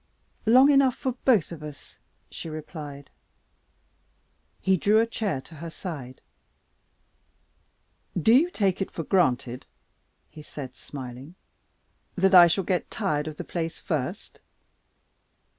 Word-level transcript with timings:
"Long 0.47 0.71
enough 0.71 0.95
for 0.95 1.11
both 1.25 1.51
of 1.51 1.61
us," 1.61 1.99
she 2.31 2.49
replied. 2.49 3.11
He 4.59 4.75
drew 4.75 4.99
a 4.99 5.05
chair 5.05 5.39
to 5.41 5.55
her 5.61 5.69
side. 5.69 6.21
"Do 8.19 8.33
you 8.33 8.49
take 8.49 8.81
it 8.81 8.89
for 8.89 9.03
granted," 9.03 9.67
he 10.27 10.41
said, 10.41 10.75
smiling, 10.75 11.35
"that 12.15 12.33
I 12.33 12.47
shall 12.47 12.63
get 12.63 12.89
tired 12.89 13.27
of 13.27 13.37
the 13.37 13.43
place 13.43 13.79
first?" 13.79 14.41